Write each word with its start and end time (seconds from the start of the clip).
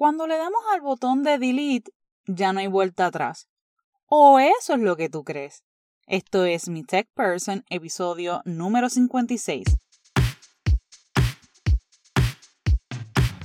Cuando 0.00 0.26
le 0.26 0.38
damos 0.38 0.62
al 0.72 0.80
botón 0.80 1.22
de 1.24 1.36
delete, 1.36 1.92
ya 2.24 2.54
no 2.54 2.60
hay 2.60 2.68
vuelta 2.68 3.04
atrás. 3.04 3.50
¿O 4.06 4.38
eso 4.38 4.72
es 4.72 4.80
lo 4.80 4.96
que 4.96 5.10
tú 5.10 5.24
crees? 5.24 5.62
Esto 6.06 6.46
es 6.46 6.70
Mi 6.70 6.84
Tech 6.84 7.06
Person, 7.12 7.66
episodio 7.68 8.40
número 8.46 8.88
56. 8.88 9.66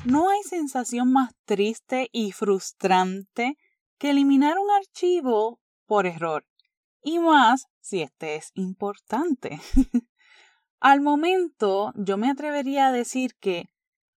No 0.05 0.29
hay 0.29 0.43
sensación 0.43 1.11
más 1.11 1.33
triste 1.43 2.07
y 2.13 2.31
frustrante 2.31 3.57
que 3.97 4.11
eliminar 4.11 4.57
un 4.57 4.71
archivo 4.71 5.59
por 5.85 6.07
error, 6.07 6.45
y 7.03 7.19
más 7.19 7.65
si 7.81 8.01
este 8.01 8.35
es 8.35 8.51
importante. 8.53 9.59
Al 10.79 11.01
momento, 11.01 11.91
yo 11.95 12.15
me 12.15 12.29
atrevería 12.29 12.87
a 12.87 12.91
decir 12.93 13.35
que 13.41 13.67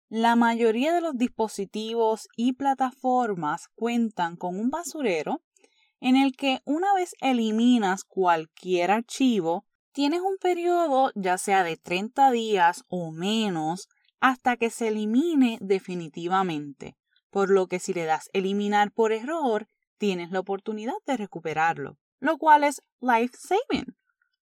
la 0.09 0.35
mayoría 0.35 0.91
de 0.93 1.01
los 1.01 1.17
dispositivos 1.17 2.27
y 2.35 2.53
plataformas 2.53 3.67
cuentan 3.75 4.35
con 4.35 4.59
un 4.59 4.71
basurero 4.71 5.43
en 6.01 6.15
el 6.15 6.35
que 6.35 6.61
una 6.65 6.93
vez 6.95 7.15
eliminas 7.21 8.03
cualquier 8.05 8.89
archivo, 8.89 9.65
tienes 9.91 10.21
un 10.21 10.37
periodo 10.37 11.11
ya 11.13 11.37
sea 11.37 11.63
de 11.63 11.77
30 11.77 12.31
días 12.31 12.83
o 12.87 13.11
menos 13.11 13.87
hasta 14.19 14.57
que 14.57 14.71
se 14.71 14.87
elimine 14.87 15.59
definitivamente, 15.61 16.97
por 17.29 17.51
lo 17.51 17.67
que 17.67 17.79
si 17.79 17.93
le 17.93 18.05
das 18.05 18.29
eliminar 18.33 18.91
por 18.91 19.11
error, 19.11 19.67
tienes 19.97 20.31
la 20.31 20.39
oportunidad 20.39 20.95
de 21.05 21.17
recuperarlo, 21.17 21.97
lo 22.19 22.37
cual 22.37 22.63
es 22.63 22.81
life 22.99 23.37
saving. 23.37 23.95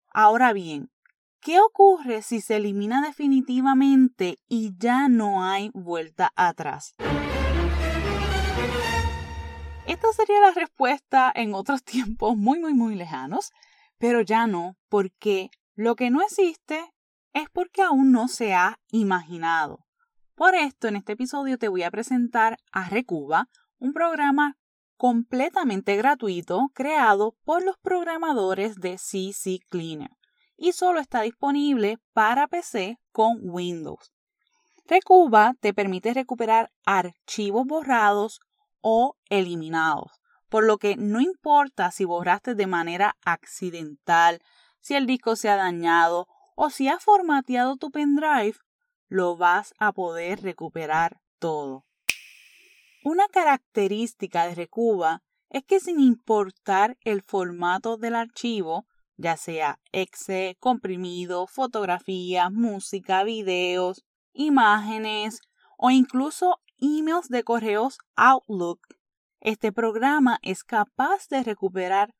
Ahora 0.09 0.53
bien, 0.53 0.91
¿Qué 1.47 1.61
ocurre 1.61 2.23
si 2.23 2.41
se 2.41 2.57
elimina 2.57 3.01
definitivamente 3.01 4.41
y 4.49 4.77
ya 4.79 5.09
no 5.09 5.45
hay 5.45 5.71
vuelta 5.75 6.33
atrás? 6.35 6.97
Esta 9.87 10.13
sería 10.13 10.41
la 10.41 10.51
respuesta 10.51 11.31
en 11.33 11.55
otros 11.55 11.85
tiempos 11.85 12.37
muy, 12.37 12.59
muy, 12.59 12.75
muy 12.75 12.97
lejanos, 12.97 13.53
pero 13.97 14.23
ya 14.23 14.49
no, 14.49 14.77
porque 14.89 15.51
lo 15.77 15.95
que 15.95 16.11
no 16.11 16.21
existe 16.21 16.93
es 17.33 17.49
porque 17.53 17.83
aún 17.83 18.11
no 18.11 18.27
se 18.27 18.53
ha 18.53 18.81
imaginado. 18.91 19.87
Por 20.35 20.57
esto, 20.57 20.89
en 20.89 20.97
este 20.97 21.13
episodio 21.13 21.59
te 21.59 21.69
voy 21.69 21.85
a 21.85 21.93
presentar 21.93 22.59
a 22.73 22.89
Recuba, 22.89 23.49
un 23.79 23.93
programa 23.93 24.57
completamente 24.97 25.95
gratuito 25.95 26.73
creado 26.75 27.37
por 27.45 27.63
los 27.63 27.79
programadores 27.79 28.81
de 28.81 28.99
CC 28.99 29.61
Cleaner 29.69 30.11
y 30.57 30.73
solo 30.73 31.01
está 31.01 31.23
disponible 31.23 31.99
para 32.13 32.47
PC 32.47 32.99
con 33.13 33.39
Windows. 33.43 34.13
Recuba 34.87 35.55
te 35.61 35.75
permite 35.75 36.15
recuperar 36.15 36.71
archivos 36.85 37.67
borrados 37.67 38.41
o 38.81 39.17
eliminados, 39.29 40.13
por 40.49 40.65
lo 40.65 40.79
que 40.79 40.97
no 40.97 41.21
importa 41.21 41.91
si 41.91 42.05
borraste 42.05 42.55
de 42.55 42.67
manera 42.67 43.17
accidental, 43.25 44.41
si 44.81 44.95
el 44.95 45.07
disco 45.07 45.35
se 45.35 45.49
ha 45.49 45.57
dañado 45.57 46.29
o 46.55 46.71
si 46.71 46.89
has 46.89 47.03
formateado 47.03 47.77
tu 47.77 47.91
pendrive, 47.91 48.57
lo 49.09 49.37
vas 49.37 49.75
a 49.79 49.93
poder 49.93 50.43
recuperar 50.43 51.21
todo. 51.39 51.85
Una 53.05 53.29
característica 53.29 54.47
de 54.47 54.55
Recuba 54.55 55.23
es 55.51 55.65
que 55.65 55.81
sin 55.81 56.01
importar 56.01 56.97
el 57.03 57.23
formato 57.23 57.97
del 57.97 58.15
archivo, 58.15 58.87
ya 59.17 59.37
sea 59.37 59.79
exe, 59.93 60.57
comprimido, 60.61 61.47
fotografías, 61.47 62.53
música, 62.53 63.25
videos, 63.25 64.05
imágenes 64.33 65.41
o 65.79 65.91
incluso 65.91 66.61
emails 66.79 67.29
de 67.29 67.43
correos 67.43 67.99
Outlook, 68.17 68.81
este 69.41 69.71
programa 69.71 70.39
es 70.43 70.65
capaz 70.65 71.29
de 71.29 71.43
recuperar 71.45 72.15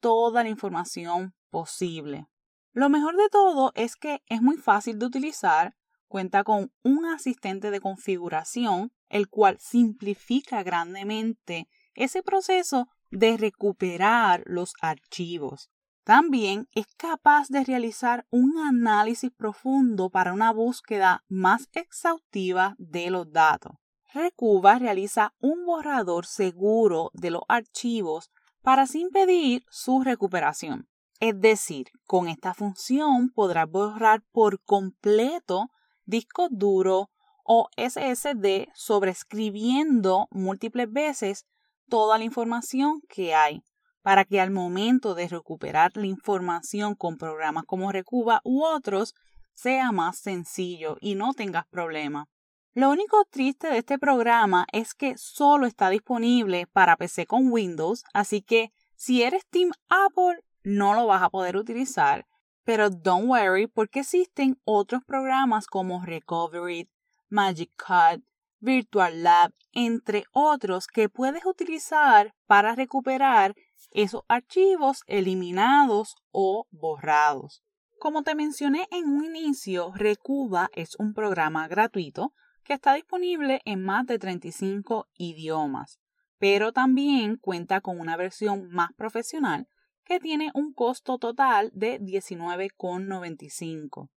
toda 0.00 0.42
la 0.44 0.48
información 0.48 1.34
posible. 1.50 2.28
Lo 2.72 2.88
mejor 2.88 3.16
de 3.16 3.28
todo 3.30 3.72
es 3.74 3.96
que 3.96 4.22
es 4.26 4.42
muy 4.42 4.56
fácil 4.58 4.98
de 4.98 5.06
utilizar, 5.06 5.74
cuenta 6.06 6.44
con 6.44 6.70
un 6.84 7.06
asistente 7.06 7.70
de 7.70 7.80
configuración, 7.80 8.92
el 9.08 9.28
cual 9.28 9.58
simplifica 9.58 10.62
grandemente 10.62 11.68
ese 11.94 12.22
proceso 12.22 12.86
de 13.10 13.36
recuperar 13.36 14.44
los 14.46 14.74
archivos. 14.80 15.70
También 16.08 16.70
es 16.72 16.86
capaz 16.96 17.48
de 17.50 17.64
realizar 17.64 18.26
un 18.30 18.56
análisis 18.56 19.30
profundo 19.30 20.08
para 20.08 20.32
una 20.32 20.52
búsqueda 20.52 21.22
más 21.28 21.68
exhaustiva 21.74 22.74
de 22.78 23.10
los 23.10 23.30
datos. 23.30 23.72
Recuba 24.14 24.78
realiza 24.78 25.34
un 25.38 25.66
borrador 25.66 26.24
seguro 26.24 27.10
de 27.12 27.30
los 27.30 27.42
archivos 27.46 28.30
para 28.62 28.84
así 28.84 29.02
impedir 29.02 29.66
su 29.68 30.00
recuperación. 30.00 30.88
Es 31.20 31.38
decir, 31.38 31.88
con 32.06 32.28
esta 32.28 32.54
función 32.54 33.28
podrás 33.28 33.70
borrar 33.70 34.22
por 34.32 34.62
completo 34.64 35.68
discos 36.06 36.48
duros 36.50 37.08
o 37.44 37.68
SSD 37.76 38.68
sobrescribiendo 38.72 40.26
múltiples 40.30 40.90
veces 40.90 41.44
toda 41.86 42.16
la 42.16 42.24
información 42.24 43.02
que 43.10 43.34
hay 43.34 43.62
para 44.08 44.24
que 44.24 44.40
al 44.40 44.50
momento 44.50 45.14
de 45.14 45.28
recuperar 45.28 45.94
la 45.94 46.06
información 46.06 46.94
con 46.94 47.18
programas 47.18 47.64
como 47.66 47.92
Recuba 47.92 48.40
u 48.42 48.64
otros 48.64 49.14
sea 49.52 49.92
más 49.92 50.16
sencillo 50.16 50.96
y 51.02 51.14
no 51.14 51.34
tengas 51.34 51.66
problema. 51.66 52.26
Lo 52.72 52.88
único 52.88 53.22
triste 53.28 53.68
de 53.68 53.76
este 53.76 53.98
programa 53.98 54.66
es 54.72 54.94
que 54.94 55.18
solo 55.18 55.66
está 55.66 55.90
disponible 55.90 56.66
para 56.72 56.96
PC 56.96 57.26
con 57.26 57.52
Windows, 57.52 58.02
así 58.14 58.40
que 58.40 58.72
si 58.96 59.24
eres 59.24 59.44
Team 59.44 59.72
Apple 59.90 60.42
no 60.64 60.94
lo 60.94 61.06
vas 61.06 61.20
a 61.20 61.28
poder 61.28 61.58
utilizar, 61.58 62.26
pero 62.64 62.88
don't 62.88 63.28
worry 63.28 63.66
porque 63.66 64.00
existen 64.00 64.58
otros 64.64 65.04
programas 65.04 65.66
como 65.66 66.02
Recovery, 66.02 66.88
Magic 67.28 67.72
Cut, 67.76 68.24
Virtual 68.60 69.22
Lab, 69.22 69.52
entre 69.72 70.24
otros 70.32 70.86
que 70.86 71.10
puedes 71.10 71.44
utilizar 71.44 72.34
para 72.46 72.74
recuperar 72.74 73.54
esos 73.90 74.22
archivos 74.28 75.02
eliminados 75.06 76.16
o 76.30 76.66
borrados. 76.70 77.62
Como 77.98 78.22
te 78.22 78.34
mencioné 78.34 78.86
en 78.90 79.08
un 79.08 79.24
inicio, 79.24 79.92
Recuba 79.94 80.68
es 80.74 80.94
un 80.98 81.14
programa 81.14 81.66
gratuito 81.68 82.34
que 82.62 82.74
está 82.74 82.92
disponible 82.94 83.62
en 83.64 83.82
más 83.82 84.06
de 84.06 84.18
35 84.18 85.08
idiomas, 85.16 85.98
pero 86.38 86.72
también 86.72 87.36
cuenta 87.36 87.80
con 87.80 87.98
una 87.98 88.16
versión 88.16 88.68
más 88.68 88.90
profesional 88.96 89.66
que 90.04 90.20
tiene 90.20 90.50
un 90.54 90.72
costo 90.72 91.18
total 91.18 91.72
de 91.74 92.00
19,95. 92.00 94.08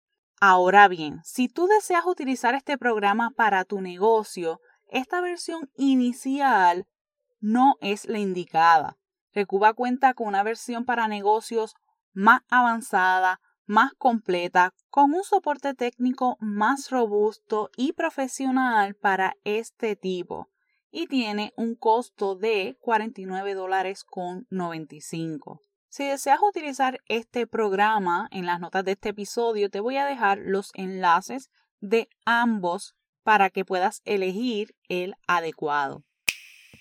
Ahora 0.40 0.88
bien, 0.88 1.20
si 1.24 1.48
tú 1.48 1.66
deseas 1.66 2.04
utilizar 2.06 2.54
este 2.54 2.78
programa 2.78 3.30
para 3.36 3.64
tu 3.64 3.80
negocio, 3.80 4.60
esta 4.88 5.20
versión 5.20 5.70
inicial 5.76 6.86
no 7.40 7.76
es 7.80 8.06
la 8.06 8.18
indicada, 8.18 8.98
Recuba 9.32 9.72
cuenta 9.74 10.14
con 10.14 10.28
una 10.28 10.42
versión 10.42 10.84
para 10.84 11.08
negocios 11.08 11.74
más 12.12 12.42
avanzada, 12.48 13.40
más 13.66 13.92
completa, 13.94 14.74
con 14.88 15.12
un 15.14 15.22
soporte 15.22 15.74
técnico 15.74 16.36
más 16.40 16.90
robusto 16.90 17.70
y 17.76 17.92
profesional 17.92 18.94
para 18.94 19.36
este 19.44 19.96
tipo 19.96 20.48
y 20.90 21.06
tiene 21.06 21.52
un 21.56 21.74
costo 21.74 22.34
de 22.34 22.76
49 22.80 23.54
dólares 23.54 24.04
con 24.04 24.46
95. 24.50 25.62
Si 25.88 26.06
deseas 26.06 26.40
utilizar 26.42 27.00
este 27.06 27.46
programa 27.46 28.28
en 28.30 28.46
las 28.46 28.60
notas 28.60 28.84
de 28.84 28.92
este 28.92 29.10
episodio, 29.10 29.70
te 29.70 29.80
voy 29.80 29.96
a 29.96 30.06
dejar 30.06 30.38
los 30.38 30.70
enlaces 30.74 31.50
de 31.80 32.08
ambos 32.24 32.94
para 33.22 33.50
que 33.50 33.64
puedas 33.64 34.02
elegir 34.04 34.74
el 34.88 35.14
adecuado. 35.26 36.04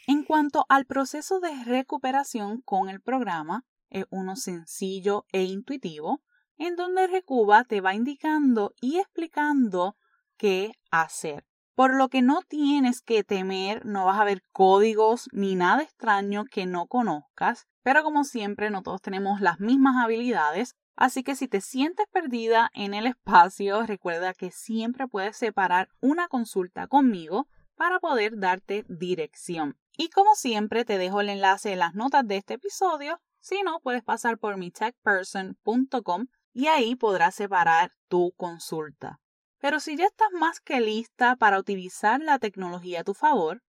En 0.10 0.24
cuanto 0.24 0.66
al 0.70 0.86
proceso 0.86 1.40
de 1.40 1.64
recuperación 1.66 2.62
con 2.62 2.90
el 2.90 3.00
programa, 3.00 3.64
es 3.92 4.06
uno 4.10 4.36
sencillo 4.36 5.28
e 5.32 5.44
intuitivo, 5.44 6.24
en 6.58 6.76
donde 6.76 7.06
Recuba 7.06 7.64
te 7.64 7.80
va 7.80 7.94
indicando 7.94 8.74
y 8.82 8.98
explicando 8.98 9.98
qué 10.36 10.72
hacer. 10.90 11.46
Por 11.76 11.96
lo 11.96 12.10
que 12.10 12.24
no 12.24 12.42
tienes 12.42 13.02
que 13.04 13.24
temer, 13.24 13.86
no 13.86 14.06
vas 14.06 14.20
a 14.20 14.24
ver 14.24 14.42
códigos 14.52 15.30
ni 15.32 15.54
nada 15.54 15.84
extraño 15.84 16.46
que 16.46 16.66
no 16.66 16.88
conozcas, 16.88 17.68
pero 17.84 18.02
como 18.02 18.24
siempre 18.24 18.72
no 18.72 18.82
todos 18.82 19.04
tenemos 19.04 19.42
las 19.42 19.60
mismas 19.60 20.04
habilidades, 20.04 20.74
así 20.96 21.22
que 21.22 21.36
si 21.36 21.48
te 21.48 21.62
sientes 21.62 22.08
perdida 22.12 22.72
en 22.74 22.96
el 22.96 23.06
espacio, 23.06 23.86
recuerda 23.86 24.34
que 24.34 24.50
siempre 24.50 25.08
puedes 25.08 25.38
separar 25.38 25.90
una 26.02 26.28
consulta 26.30 26.88
conmigo 26.88 27.48
para 27.76 28.00
poder 28.00 28.40
darte 28.40 28.86
dirección. 28.90 29.79
Y 30.02 30.08
como 30.08 30.34
siempre 30.36 30.86
te 30.86 30.98
dejo 30.98 31.20
el 31.20 31.28
enlace 31.28 31.74
en 31.74 31.80
las 31.80 31.94
notas 31.94 32.26
de 32.26 32.38
este 32.38 32.54
episodio, 32.54 33.20
si 33.42 33.64
no 33.64 33.82
puedes 33.82 34.02
pasar 34.02 34.38
por 34.38 34.56
mitechperson.com 34.56 36.28
y 36.54 36.68
ahí 36.68 36.96
podrás 36.96 37.36
separar 37.36 37.92
tu 38.08 38.32
consulta. 38.38 39.20
Pero 39.58 39.82
si 39.82 39.98
ya 39.98 40.06
estás 40.06 40.30
más 40.32 40.62
que 40.62 40.80
lista 40.80 41.36
para 41.36 41.60
utilizar 41.60 42.22
la 42.22 42.40
tecnología 42.40 43.02
a 43.02 43.04
tu 43.04 43.14
favor, 43.14 43.62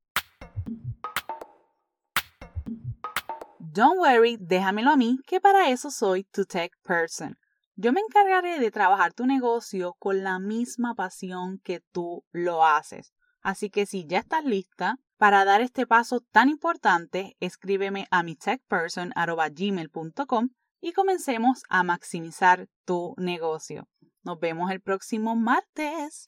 don't 3.58 3.98
worry, 3.98 4.36
déjamelo 4.38 4.90
a 4.92 4.96
mí, 4.96 5.18
que 5.26 5.40
para 5.40 5.70
eso 5.70 5.90
soy 5.90 6.22
tu 6.22 6.44
tech 6.44 6.70
person. 6.84 7.36
Yo 7.74 7.92
me 7.92 8.02
encargaré 8.02 8.60
de 8.60 8.70
trabajar 8.70 9.12
tu 9.14 9.26
negocio 9.26 9.96
con 9.98 10.22
la 10.22 10.38
misma 10.38 10.94
pasión 10.94 11.58
que 11.58 11.80
tú 11.90 12.24
lo 12.30 12.64
haces. 12.64 13.14
Así 13.40 13.68
que 13.68 13.84
si 13.84 14.06
ya 14.06 14.20
estás 14.20 14.44
lista, 14.44 15.00
para 15.20 15.44
dar 15.44 15.60
este 15.60 15.86
paso 15.86 16.20
tan 16.32 16.48
importante, 16.48 17.36
escríbeme 17.40 18.06
a 18.10 18.22
mi 18.22 18.36
techperson.gmail.com 18.36 20.48
y 20.80 20.92
comencemos 20.94 21.62
a 21.68 21.82
maximizar 21.82 22.70
tu 22.86 23.12
negocio. 23.18 23.86
Nos 24.22 24.40
vemos 24.40 24.70
el 24.70 24.80
próximo 24.80 25.36
martes. 25.36 26.24